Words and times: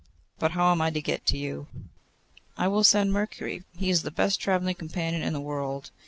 But 0.39 0.53
how 0.53 0.71
am 0.71 0.81
I 0.81 0.89
to 0.89 0.99
get 0.99 1.27
to 1.27 1.37
you?' 1.37 1.67
'I 2.57 2.69
will 2.69 2.83
send 2.83 3.13
Mercury; 3.13 3.65
he 3.77 3.91
is 3.91 4.01
the 4.01 4.09
best 4.09 4.39
travelling 4.39 4.73
companion 4.73 5.21
in 5.21 5.33
the 5.33 5.39
world. 5.39 5.91